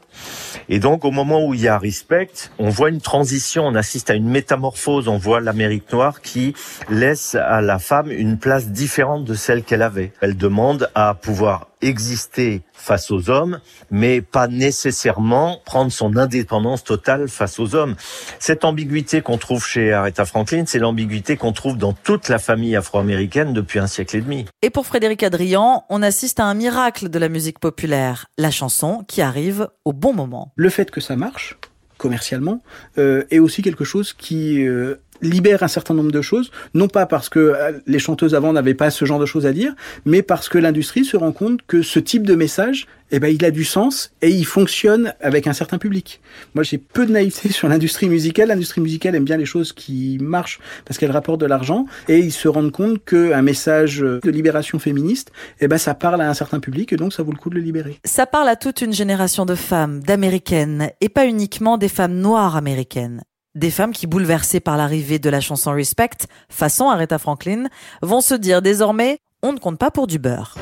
Et 0.68 0.78
donc, 0.78 1.04
au 1.04 1.10
moment 1.10 1.44
où 1.44 1.54
il 1.54 1.60
y 1.60 1.68
a 1.68 1.78
respect, 1.78 2.30
on 2.58 2.68
voit 2.68 2.90
une 2.90 3.00
transition, 3.00 3.66
on 3.66 3.74
assiste 3.74 4.10
à 4.10 4.14
une 4.14 4.28
métamorphose, 4.28 5.08
on 5.08 5.18
voit 5.18 5.40
l'Amérique 5.40 5.92
noire 5.92 6.20
qui 6.20 6.54
laisse 6.90 7.34
à 7.34 7.60
la 7.60 7.78
femme 7.78 8.10
une 8.10 8.38
place 8.38 8.68
différente 8.68 9.24
de 9.24 9.34
celle 9.34 9.62
qu'elle 9.62 9.82
avait. 9.82 10.12
Elle 10.20 10.36
demande 10.36 10.90
à 10.94 11.14
pouvoir 11.14 11.68
exister 11.82 12.62
face 12.72 13.10
aux 13.10 13.30
hommes, 13.30 13.60
mais 13.90 14.20
pas 14.20 14.48
nécessairement 14.48 15.60
prendre 15.64 15.92
son 15.92 16.16
indépendance 16.16 16.84
totale 16.84 17.28
face 17.28 17.58
aux 17.58 17.74
hommes. 17.74 17.94
Cette 18.38 18.64
ambiguïté 18.64 19.20
qu'on 19.20 19.38
trouve 19.38 19.66
chez 19.66 19.92
Aretha 19.92 20.24
Franklin, 20.24 20.64
c'est 20.66 20.78
l'ambiguïté 20.78 21.36
qu'on 21.36 21.52
trouve 21.52 21.76
dans 21.76 21.92
toute 21.92 22.28
la 22.28 22.38
famille 22.38 22.76
afro-américaine 22.76 23.52
depuis 23.52 23.78
un 23.78 23.86
siècle 23.86 24.16
et 24.16 24.20
demi. 24.20 24.46
Et 24.62 24.70
pour 24.70 24.86
Frédéric 24.86 25.22
Adrian, 25.22 25.84
on 25.88 26.02
assiste 26.02 26.40
à 26.40 26.44
un 26.44 26.54
miracle 26.54 27.08
de 27.08 27.18
la 27.18 27.28
musique 27.28 27.58
populaire, 27.58 28.26
la 28.38 28.50
chanson 28.50 29.04
qui 29.06 29.22
arrive 29.22 29.68
au 29.84 29.92
bon 29.92 30.12
moment. 30.12 30.52
Le 30.56 30.70
fait 30.70 30.90
que 30.90 31.00
ça 31.00 31.16
marche 31.16 31.56
commercialement 31.98 32.62
euh, 32.96 33.24
est 33.30 33.40
aussi 33.40 33.60
quelque 33.60 33.84
chose 33.84 34.14
qui 34.14 34.64
euh, 34.64 34.94
libère 35.22 35.62
un 35.62 35.68
certain 35.68 35.94
nombre 35.94 36.12
de 36.12 36.22
choses, 36.22 36.50
non 36.74 36.88
pas 36.88 37.06
parce 37.06 37.28
que 37.28 37.38
euh, 37.38 37.72
les 37.86 37.98
chanteuses 37.98 38.34
avant 38.34 38.52
n'avaient 38.52 38.74
pas 38.74 38.90
ce 38.90 39.04
genre 39.04 39.18
de 39.18 39.26
choses 39.26 39.46
à 39.46 39.52
dire, 39.52 39.74
mais 40.04 40.22
parce 40.22 40.48
que 40.48 40.58
l'industrie 40.58 41.04
se 41.04 41.16
rend 41.16 41.32
compte 41.32 41.60
que 41.66 41.82
ce 41.82 41.98
type 41.98 42.26
de 42.26 42.34
message, 42.34 42.86
eh 43.10 43.20
ben, 43.20 43.28
il 43.28 43.44
a 43.44 43.50
du 43.50 43.64
sens 43.64 44.12
et 44.20 44.30
il 44.30 44.44
fonctionne 44.44 45.14
avec 45.20 45.46
un 45.46 45.52
certain 45.52 45.78
public. 45.78 46.20
Moi, 46.54 46.62
j'ai 46.62 46.78
peu 46.78 47.06
de 47.06 47.12
naïveté 47.12 47.48
sur 47.52 47.68
l'industrie 47.68 48.08
musicale. 48.08 48.48
L'industrie 48.48 48.80
musicale 48.80 49.14
aime 49.14 49.24
bien 49.24 49.36
les 49.36 49.46
choses 49.46 49.72
qui 49.72 50.18
marchent 50.20 50.58
parce 50.84 50.98
qu'elles 50.98 51.10
rapportent 51.10 51.40
de 51.40 51.46
l'argent 51.46 51.86
et 52.08 52.18
ils 52.18 52.32
se 52.32 52.48
rendent 52.48 52.72
compte 52.72 53.04
qu'un 53.04 53.42
message 53.42 54.00
de 54.00 54.30
libération 54.30 54.78
féministe, 54.78 55.32
eh 55.60 55.68
ben, 55.68 55.78
ça 55.78 55.94
parle 55.94 56.20
à 56.20 56.28
un 56.28 56.34
certain 56.34 56.60
public 56.60 56.92
et 56.92 56.96
donc 56.96 57.12
ça 57.12 57.22
vaut 57.22 57.32
le 57.32 57.38
coup 57.38 57.50
de 57.50 57.54
le 57.54 57.60
libérer. 57.60 57.98
Ça 58.04 58.26
parle 58.26 58.48
à 58.48 58.56
toute 58.56 58.82
une 58.82 58.92
génération 58.92 59.46
de 59.46 59.54
femmes, 59.54 60.00
d'américaines 60.00 60.90
et 61.00 61.08
pas 61.08 61.26
uniquement 61.26 61.78
des 61.78 61.88
femmes 61.88 62.14
noires 62.14 62.56
américaines. 62.56 63.22
Des 63.54 63.70
femmes 63.70 63.92
qui, 63.92 64.06
bouleversées 64.06 64.60
par 64.60 64.76
l'arrivée 64.76 65.18
de 65.18 65.30
la 65.30 65.40
chanson 65.40 65.72
Respect, 65.72 66.26
façon 66.50 66.90
Aretha 66.90 67.18
Franklin, 67.18 67.64
vont 68.02 68.20
se 68.20 68.34
dire 68.34 68.60
désormais 68.60 69.18
on 69.42 69.52
ne 69.52 69.58
compte 69.58 69.78
pas 69.78 69.90
pour 69.90 70.06
du 70.06 70.18
beurre. 70.18 70.54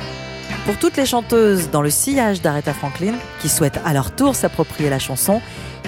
Pour 0.66 0.78
toutes 0.78 0.96
les 0.96 1.06
chanteuses 1.06 1.70
dans 1.70 1.82
le 1.82 1.90
sillage 1.90 2.42
d'Aretha 2.42 2.72
Franklin, 2.72 3.14
qui 3.40 3.48
souhaitent 3.48 3.80
à 3.84 3.92
leur 3.92 4.14
tour 4.14 4.34
s'approprier 4.34 4.90
la 4.90 4.98
chanson, 4.98 5.40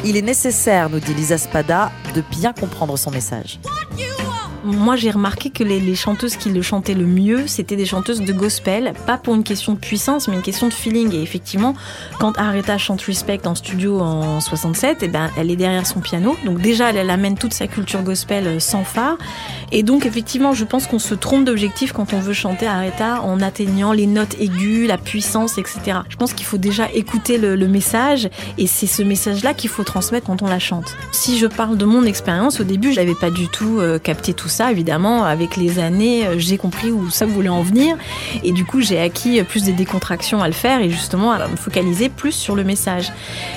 il 0.04 0.16
est 0.16 0.22
nécessaire, 0.22 0.88
nous 0.90 1.00
dit 1.00 1.14
Lisa 1.14 1.38
Spada, 1.38 1.92
de 2.14 2.22
bien 2.30 2.52
comprendre 2.52 2.96
son 2.96 3.10
message. 3.10 3.60
Moi, 4.64 4.96
j'ai 4.96 5.10
remarqué 5.10 5.50
que 5.50 5.62
les, 5.62 5.94
chanteuses 5.94 6.36
qui 6.36 6.50
le 6.50 6.62
chantaient 6.62 6.94
le 6.94 7.06
mieux, 7.06 7.46
c'était 7.46 7.76
des 7.76 7.86
chanteuses 7.86 8.20
de 8.20 8.32
gospel, 8.32 8.92
pas 9.06 9.16
pour 9.16 9.34
une 9.34 9.44
question 9.44 9.72
de 9.72 9.78
puissance, 9.78 10.28
mais 10.28 10.34
une 10.34 10.42
question 10.42 10.68
de 10.68 10.72
feeling. 10.72 11.14
Et 11.14 11.22
effectivement, 11.22 11.74
quand 12.18 12.36
Aretha 12.38 12.76
chante 12.78 13.02
Respect 13.02 13.46
en 13.46 13.54
studio 13.54 14.00
en 14.00 14.40
67, 14.40 14.98
eh 15.02 15.08
ben, 15.08 15.30
elle 15.36 15.50
est 15.50 15.56
derrière 15.56 15.86
son 15.86 16.00
piano. 16.00 16.36
Donc 16.44 16.60
déjà, 16.60 16.90
elle, 16.90 17.10
amène 17.10 17.36
toute 17.36 17.54
sa 17.54 17.66
culture 17.66 18.02
gospel 18.02 18.46
euh, 18.46 18.58
sans 18.58 18.84
phare. 18.84 19.16
Et 19.70 19.82
donc, 19.82 20.06
effectivement, 20.06 20.52
je 20.52 20.64
pense 20.64 20.86
qu'on 20.86 20.98
se 20.98 21.14
trompe 21.14 21.44
d'objectif 21.44 21.92
quand 21.92 22.12
on 22.12 22.18
veut 22.18 22.32
chanter 22.32 22.66
Aretha 22.66 23.22
en 23.22 23.40
atteignant 23.40 23.92
les 23.92 24.06
notes 24.06 24.34
aiguës, 24.40 24.88
la 24.88 24.98
puissance, 24.98 25.58
etc. 25.58 26.00
Je 26.08 26.16
pense 26.16 26.32
qu'il 26.32 26.46
faut 26.46 26.58
déjà 26.58 26.90
écouter 26.92 27.38
le, 27.38 27.54
le 27.54 27.68
message, 27.68 28.28
et 28.58 28.66
c'est 28.66 28.86
ce 28.86 29.02
message-là 29.02 29.54
qu'il 29.54 29.70
faut 29.70 29.84
transmettre 29.84 30.26
quand 30.26 30.42
on 30.42 30.46
la 30.46 30.58
chante. 30.58 30.96
Si 31.12 31.38
je 31.38 31.46
parle 31.46 31.76
de 31.76 31.84
mon 31.84 32.04
expérience, 32.04 32.60
au 32.60 32.64
début, 32.64 32.92
je 32.92 33.00
n'avais 33.00 33.14
pas 33.14 33.30
du 33.30 33.48
tout 33.48 33.78
euh, 33.78 33.98
capté 33.98 34.34
tout 34.34 34.47
ça, 34.48 34.70
évidemment, 34.70 35.24
avec 35.24 35.56
les 35.56 35.78
années, 35.78 36.26
euh, 36.26 36.38
j'ai 36.38 36.58
compris 36.58 36.90
où 36.90 37.10
ça 37.10 37.26
voulait 37.26 37.48
en 37.48 37.62
venir. 37.62 37.96
Et 38.42 38.52
du 38.52 38.64
coup, 38.64 38.80
j'ai 38.80 39.00
acquis 39.00 39.42
plus 39.42 39.64
de 39.64 39.72
décontraction 39.72 40.42
à 40.42 40.46
le 40.46 40.54
faire 40.54 40.80
et 40.80 40.90
justement 40.90 41.32
à 41.32 41.46
me 41.48 41.56
focaliser 41.56 42.08
plus 42.08 42.32
sur 42.32 42.56
le 42.56 42.64
message. 42.64 43.12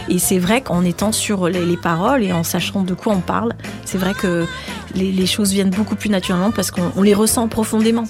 Et 0.10 0.20
c'est 0.20 0.40
vrai 0.40 0.62
qu'en 0.62 0.84
étant 0.84 1.12
sur 1.12 1.48
les, 1.48 1.78
paroles 1.78 2.24
et 2.24 2.34
en 2.34 2.44
sachant 2.44 2.84
de 2.84 2.94
quoi 2.94 3.14
on 3.14 3.22
parle, 3.22 3.54
c'est 3.86 3.98
vrai 3.98 4.14
que 4.14 4.46
les, 4.96 5.26
choses 5.26 5.52
viennent 5.52 5.70
beaucoup 5.70 5.96
plus 5.96 6.10
naturellement 6.10 6.52
parce 6.52 6.72
qu'on 6.72 6.92
on 6.96 7.02
les 7.02 7.14
ressent 7.14 7.48
profondément. 7.48 8.06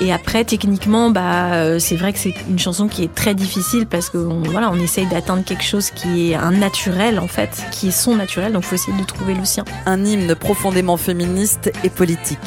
Et 0.00 0.12
après, 0.12 0.44
techniquement, 0.44 1.10
bah, 1.10 1.54
euh, 1.54 1.78
c'est 1.78 1.96
vrai 1.96 2.12
que 2.12 2.18
c'est 2.18 2.34
une 2.48 2.58
chanson 2.58 2.88
qui 2.88 3.04
est 3.04 3.14
très 3.14 3.34
difficile 3.34 3.86
parce 3.86 4.10
que 4.10 4.18
on, 4.18 4.42
voilà, 4.42 4.70
on 4.70 4.78
essaye 4.78 5.06
d'atteindre 5.06 5.44
quelque 5.44 5.64
chose 5.64 5.90
qui 5.90 6.30
est 6.30 6.34
un 6.34 6.50
naturel 6.50 7.18
en 7.18 7.28
fait, 7.28 7.62
qui 7.70 7.88
est 7.88 7.92
son 7.92 8.16
naturel. 8.16 8.52
Donc, 8.52 8.64
faut 8.64 8.74
essayer 8.74 8.96
de 8.96 9.04
trouver 9.04 9.34
le 9.34 9.44
sien. 9.44 9.64
Un 9.86 10.04
hymne 10.04 10.34
profondément 10.34 10.96
féministe 10.96 11.72
et 11.84 11.90
politique. 11.90 12.38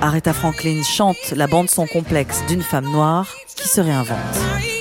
Aretha 0.00 0.32
Franklin 0.32 0.82
chante 0.82 1.32
la 1.36 1.46
bande 1.46 1.70
son 1.70 1.86
complexe 1.86 2.42
d'une 2.48 2.62
femme 2.62 2.90
noire 2.90 3.28
qui 3.54 3.68
se 3.68 3.80
réinvente. 3.80 4.71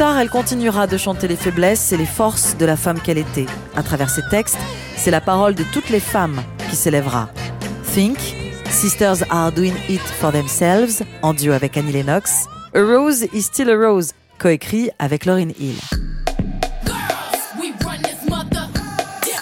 Tard, 0.00 0.18
elle 0.18 0.30
continuera 0.30 0.86
de 0.86 0.96
chanter 0.96 1.28
les 1.28 1.36
faiblesses 1.36 1.92
et 1.92 1.96
les 1.98 2.06
forces 2.06 2.56
de 2.56 2.64
la 2.64 2.78
femme 2.78 2.98
qu'elle 2.98 3.18
était. 3.18 3.44
À 3.76 3.82
travers 3.82 4.08
ses 4.08 4.22
textes, 4.30 4.56
c'est 4.96 5.10
la 5.10 5.20
parole 5.20 5.54
de 5.54 5.62
toutes 5.74 5.90
les 5.90 6.00
femmes 6.00 6.40
qui 6.70 6.76
s'élèvera. 6.76 7.28
Think, 7.92 8.16
Sisters 8.70 9.18
Are 9.28 9.52
Doing 9.52 9.74
It 9.90 10.00
For 10.00 10.32
Themselves, 10.32 11.02
en 11.20 11.34
duo 11.34 11.52
avec 11.52 11.76
Annie 11.76 11.92
Lennox, 11.92 12.46
A 12.74 12.80
Rose 12.80 13.26
is 13.34 13.42
Still 13.42 13.68
a 13.68 13.76
Rose, 13.76 14.14
coécrit 14.38 14.88
avec 14.98 15.26
Lauryn 15.26 15.50
Hill. 15.60 15.76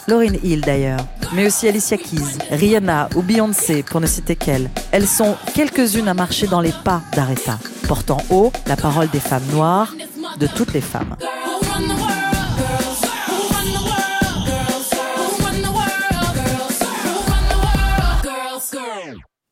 Lauryn 0.08 0.34
Hill 0.42 0.62
d'ailleurs, 0.62 1.06
mais 1.34 1.46
aussi 1.46 1.68
Alicia 1.68 1.96
Keys, 1.96 2.36
Rihanna 2.50 3.10
ou 3.14 3.22
Beyoncé 3.22 3.84
pour 3.84 4.00
ne 4.00 4.08
citer 4.08 4.34
qu'elles. 4.34 4.70
Elles 4.90 5.06
sont 5.06 5.36
quelques-unes 5.54 6.08
à 6.08 6.14
marcher 6.14 6.48
dans 6.48 6.60
les 6.60 6.74
pas 6.82 7.00
d'Aretha, 7.14 7.60
portant 7.86 8.18
haut 8.30 8.50
la 8.66 8.74
parole 8.74 9.08
des 9.10 9.20
femmes 9.20 9.46
noires, 9.52 9.94
de 10.38 10.46
toutes 10.46 10.72
les 10.72 10.80
femmes. 10.80 11.16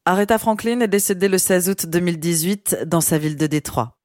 Aretha 0.08 0.38
Franklin 0.38 0.80
est 0.80 0.88
décédée 0.88 1.26
le 1.26 1.38
16 1.38 1.68
août 1.68 1.86
2018 1.86 2.84
dans 2.86 3.00
sa 3.00 3.18
ville 3.18 3.36
de 3.36 3.48
Détroit. 3.48 3.96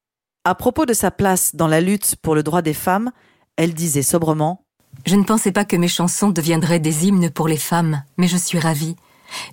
À 0.43 0.55
propos 0.55 0.87
de 0.87 0.93
sa 0.93 1.11
place 1.11 1.55
dans 1.55 1.67
la 1.67 1.79
lutte 1.79 2.15
pour 2.23 2.33
le 2.33 2.41
droit 2.41 2.63
des 2.63 2.73
femmes, 2.73 3.11
elle 3.55 3.75
disait 3.75 4.01
sobrement 4.01 4.63
Je 5.05 5.15
ne 5.15 5.23
pensais 5.23 5.51
pas 5.51 5.65
que 5.65 5.75
mes 5.75 5.87
chansons 5.87 6.29
deviendraient 6.29 6.79
des 6.79 7.05
hymnes 7.05 7.29
pour 7.29 7.47
les 7.47 7.57
femmes, 7.57 8.03
mais 8.17 8.27
je 8.27 8.37
suis 8.37 8.57
ravie. 8.57 8.95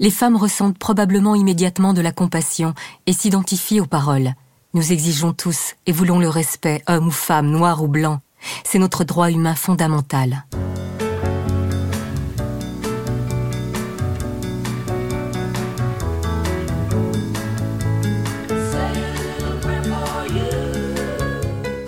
Les 0.01 0.11
femmes 0.11 0.37
ressentent 0.37 0.79
probablement 0.79 1.35
immédiatement 1.35 1.93
de 1.93 2.01
la 2.01 2.13
compassion 2.13 2.73
et 3.07 3.13
s'identifient 3.13 3.81
aux 3.81 3.87
paroles. 3.87 4.33
Nous 4.75 4.93
exigeons 4.93 5.33
tous 5.33 5.77
et 5.87 5.93
voulons 5.93 6.19
le 6.19 6.29
respect, 6.29 6.83
homme 6.87 7.09
ou 7.09 7.11
femme, 7.11 7.47
noir 7.47 7.83
ou 7.83 7.89
blanc. 7.89 8.21
C'est 8.65 8.79
notre 8.79 9.03
droit 9.03 9.31
humain 9.31 9.55
fondamental. 9.55 10.45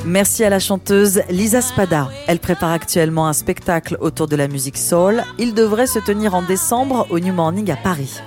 Merci 0.06 0.42
à 0.42 0.50
la 0.50 0.58
chanteuse 0.58 1.22
Lisa 1.28 1.60
Spada. 1.60 2.08
Elle 2.26 2.40
prépare 2.40 2.72
actuellement 2.72 3.28
un 3.28 3.34
spectacle 3.34 3.98
autour 4.00 4.26
de 4.26 4.36
la 4.36 4.48
musique 4.48 4.78
soul. 4.78 5.22
Il 5.38 5.52
devrait 5.52 5.86
se 5.86 5.98
tenir 5.98 6.34
en 6.34 6.42
décembre 6.42 7.06
au 7.10 7.20
New 7.20 7.34
Morning 7.34 7.70
à 7.70 7.76
Paris. 7.76 8.20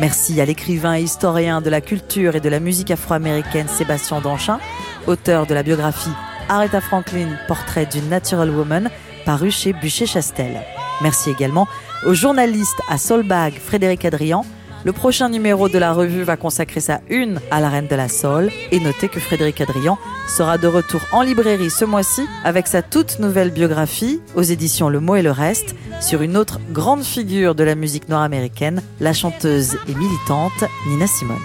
Merci 0.00 0.40
à 0.40 0.44
l'écrivain 0.44 0.94
et 0.96 1.02
historien 1.02 1.60
de 1.60 1.70
la 1.70 1.80
culture 1.80 2.36
et 2.36 2.40
de 2.40 2.48
la 2.48 2.60
musique 2.60 2.92
afro-américaine 2.92 3.66
Sébastien 3.66 4.20
Danchin, 4.20 4.60
auteur 5.08 5.44
de 5.44 5.54
la 5.54 5.64
biographie 5.64 6.12
Aretha 6.48 6.80
Franklin, 6.80 7.36
portrait 7.48 7.84
d'une 7.86 8.08
natural 8.08 8.50
woman, 8.50 8.90
paru 9.24 9.50
chez 9.50 9.72
Bûcher-Chastel. 9.72 10.62
Merci 11.02 11.30
également 11.30 11.66
au 12.06 12.14
journaliste 12.14 12.80
à 12.88 12.96
Soulbag 12.96 13.54
Frédéric 13.54 14.04
Adrian, 14.04 14.44
le 14.84 14.92
prochain 14.92 15.28
numéro 15.28 15.68
de 15.68 15.78
la 15.78 15.92
revue 15.92 16.22
va 16.22 16.36
consacrer 16.36 16.80
sa 16.80 17.00
une 17.08 17.40
à 17.50 17.60
la 17.60 17.68
reine 17.68 17.86
de 17.86 17.96
la 17.96 18.08
Soul 18.08 18.50
et 18.70 18.80
notez 18.80 19.08
que 19.08 19.20
Frédéric 19.20 19.60
Adrian 19.60 19.98
sera 20.28 20.58
de 20.58 20.66
retour 20.66 21.00
en 21.12 21.22
librairie 21.22 21.70
ce 21.70 21.84
mois-ci 21.84 22.26
avec 22.44 22.66
sa 22.66 22.82
toute 22.82 23.18
nouvelle 23.18 23.50
biographie 23.50 24.20
aux 24.34 24.42
éditions 24.42 24.88
Le 24.88 25.00
Mot 25.00 25.16
et 25.16 25.22
le 25.22 25.30
Reste 25.30 25.74
sur 26.00 26.22
une 26.22 26.36
autre 26.36 26.60
grande 26.70 27.02
figure 27.02 27.54
de 27.54 27.64
la 27.64 27.74
musique 27.74 28.08
noire 28.08 28.22
américaine, 28.22 28.82
la 29.00 29.12
chanteuse 29.12 29.76
et 29.88 29.94
militante 29.94 30.64
Nina 30.86 31.06
Simone. 31.06 31.36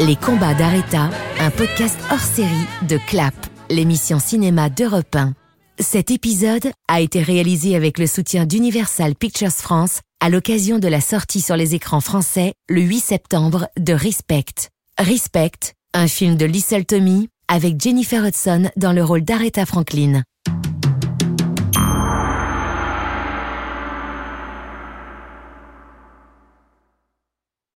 Les 0.00 0.16
combats 0.16 0.54
d'Aretha, 0.54 1.08
un 1.40 1.50
podcast 1.50 1.98
hors 2.10 2.18
série 2.18 2.48
de 2.88 2.98
Clap, 3.06 3.34
l'émission 3.70 4.18
cinéma 4.18 4.68
d'Europe 4.68 5.14
1. 5.14 5.34
Cet 5.80 6.12
épisode 6.12 6.70
a 6.86 7.00
été 7.00 7.20
réalisé 7.20 7.74
avec 7.74 7.98
le 7.98 8.06
soutien 8.06 8.46
d'Universal 8.46 9.16
Pictures 9.16 9.50
France 9.50 10.02
à 10.20 10.30
l'occasion 10.30 10.78
de 10.78 10.86
la 10.86 11.00
sortie 11.00 11.40
sur 11.40 11.56
les 11.56 11.74
écrans 11.74 12.00
français 12.00 12.54
le 12.68 12.80
8 12.80 13.00
septembre 13.00 13.68
de 13.76 13.92
Respect. 13.92 14.70
Respect, 14.98 15.74
un 15.92 16.06
film 16.06 16.36
de 16.36 16.46
Lissel 16.46 16.86
Tommy 16.86 17.28
avec 17.48 17.80
Jennifer 17.80 18.24
Hudson 18.24 18.70
dans 18.76 18.92
le 18.92 19.02
rôle 19.02 19.24
d'Aretha 19.24 19.66
Franklin. 19.66 20.22